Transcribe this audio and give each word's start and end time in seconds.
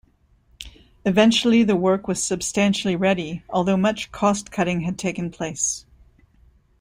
Eventually 1.05 1.61
the 1.61 1.75
work 1.75 2.07
was 2.07 2.23
substantially 2.23 2.95
ready, 2.95 3.43
although 3.51 3.77
much 3.77 4.11
cost-cutting 4.11 4.81
had 4.81 4.97
taken 4.97 5.29
place. 5.29 5.85